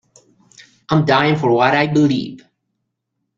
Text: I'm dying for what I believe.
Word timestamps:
I'm 0.89 1.05
dying 1.05 1.35
for 1.35 1.51
what 1.51 1.75
I 1.75 1.85
believe. 1.85 2.43